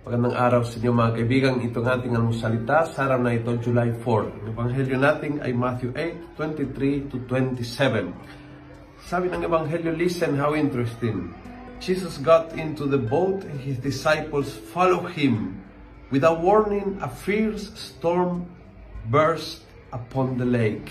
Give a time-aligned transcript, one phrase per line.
[0.00, 1.54] magandang araw sa inyo mga kaibigan.
[1.60, 4.32] Ito ng ating almusalita sa araw na ito, July 4.
[4.32, 8.08] Ang Ebanghelyo natin ay Matthew 8, 23 to 27.
[9.04, 11.36] Sabi ng Ebanghelyo, listen how interesting.
[11.84, 15.60] Jesus got into the boat and his disciples followed him.
[16.08, 18.48] Without warning, a fierce storm
[19.12, 20.88] burst upon the lake.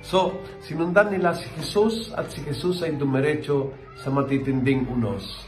[0.00, 0.32] So,
[0.64, 5.44] sinundan nila si Jesus at si Jesus ay dumiretso sa matitinding unos.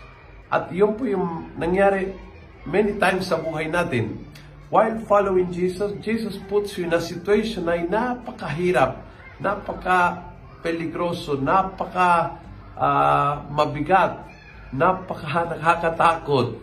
[0.52, 2.28] At yun po yung nangyari
[2.67, 4.27] many times sa buhay natin.
[4.69, 9.01] While following Jesus, Jesus puts you in a situation na napakahirap,
[9.41, 12.37] napaka-peligroso, napaka
[12.77, 14.29] uh, mabigat,
[14.69, 16.61] napaka nakakatakot.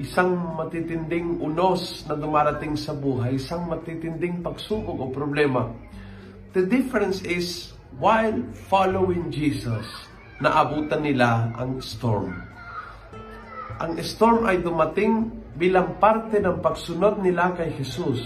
[0.00, 5.72] Isang matitinding unos na dumarating sa buhay, isang matitinding pagsubok o problema.
[6.56, 8.40] The difference is, while
[8.72, 9.84] following Jesus,
[10.40, 12.55] naabutan nila ang storm
[13.76, 18.24] ang storm ay dumating bilang parte ng pagsunod nila kay Jesus.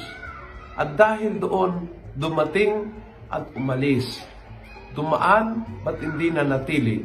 [0.79, 2.95] At dahil doon, dumating
[3.27, 4.23] at umalis.
[4.95, 7.03] Dumaan, ba't hindi na natili?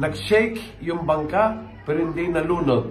[0.00, 2.88] Nag-shake yung bangka, pero hindi nalunod.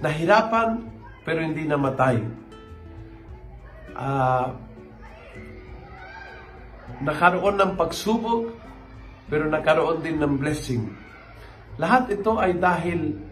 [0.00, 0.88] Nahirapan,
[1.24, 2.16] pero hindi namatay.
[3.92, 4.48] Uh,
[7.04, 8.48] nakaroon ng pagsubok,
[9.28, 10.88] pero nakaroon din ng blessing.
[11.76, 13.31] Lahat ito ay dahil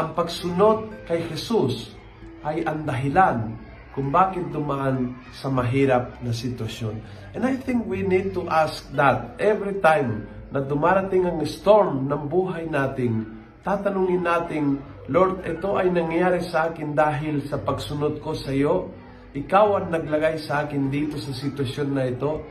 [0.00, 1.92] ang pagsunod kay Jesus
[2.40, 3.52] ay ang dahilan
[3.92, 6.96] kung bakit dumaan sa mahirap na sitwasyon.
[7.36, 12.22] And I think we need to ask that every time na dumarating ang storm ng
[12.30, 13.28] buhay natin,
[13.60, 14.64] tatanungin natin,
[15.10, 18.88] Lord, ito ay nangyayari sa akin dahil sa pagsunod ko sa iyo.
[19.36, 22.42] Ikaw ang naglagay sa akin dito sa sitwasyon na ito.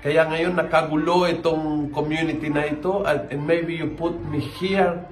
[0.00, 5.02] Kaya ngayon nakagulo itong community na ito and maybe you put me here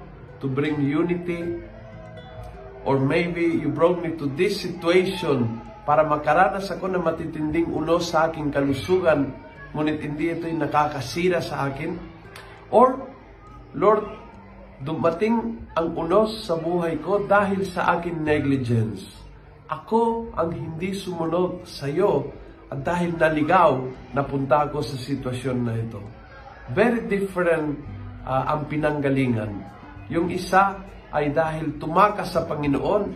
[0.41, 1.61] to bring unity
[2.81, 8.29] Or maybe you brought me to this situation para makaranas ako ng matitinding ulo sa
[8.29, 9.33] aking kalusugan,
[9.73, 11.97] ngunit hindi ito'y nakakasira sa akin.
[12.73, 12.97] Or,
[13.77, 14.05] Lord,
[14.81, 19.05] dumating ang unos sa buhay ko dahil sa akin negligence.
[19.69, 22.33] Ako ang hindi sumunod sa iyo
[22.71, 23.83] at dahil naligaw,
[24.15, 26.01] napunta ako sa sitwasyon na ito.
[26.71, 27.77] Very different
[28.23, 29.51] uh, ang pinanggalingan.
[30.11, 30.79] Yung isa,
[31.11, 33.11] ay dahil tumakas sa Panginoon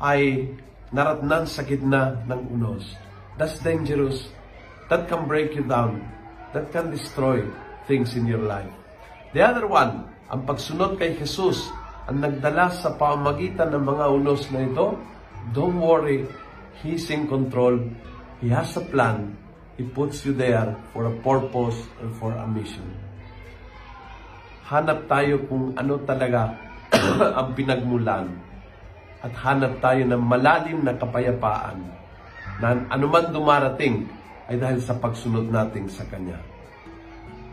[0.00, 0.52] ay
[0.92, 2.96] naratnan sa gitna ng unos.
[3.36, 4.32] That's dangerous.
[4.88, 6.00] That can break you down.
[6.56, 7.44] That can destroy
[7.84, 8.72] things in your life.
[9.36, 11.68] The other one, ang pagsunod kay Jesus,
[12.08, 14.96] ang nagdala sa pamagitan ng mga unos na ito,
[15.52, 16.24] don't worry,
[16.80, 17.90] He's in control.
[18.38, 19.34] He has a plan.
[19.74, 22.86] He puts you there for a purpose and for a mission.
[24.70, 26.67] Hanap tayo kung ano talaga
[27.38, 28.26] ang pinagmulan
[29.18, 31.78] at hanap tayo ng malalim na kapayapaan
[32.62, 34.06] na anuman dumarating
[34.48, 36.38] ay dahil sa pagsunod natin sa Kanya.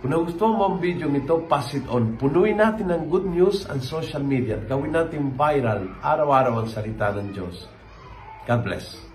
[0.05, 2.13] Kung nagustuhan mo ang video ito, pass it on.
[2.21, 7.09] Punuin natin ng good news ang social media at gawin natin viral araw-araw ang salita
[7.09, 7.65] ng Diyos.
[8.45, 9.14] God bless.